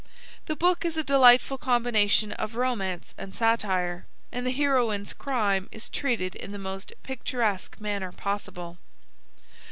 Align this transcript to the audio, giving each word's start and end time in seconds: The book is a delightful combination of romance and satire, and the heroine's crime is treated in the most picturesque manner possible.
The 0.47 0.55
book 0.55 0.83
is 0.83 0.97
a 0.97 1.03
delightful 1.03 1.59
combination 1.59 2.31
of 2.31 2.55
romance 2.55 3.13
and 3.19 3.35
satire, 3.35 4.07
and 4.31 4.47
the 4.47 4.51
heroine's 4.51 5.13
crime 5.13 5.69
is 5.71 5.89
treated 5.89 6.33
in 6.33 6.51
the 6.51 6.57
most 6.57 6.91
picturesque 7.03 7.79
manner 7.79 8.11
possible. 8.11 8.79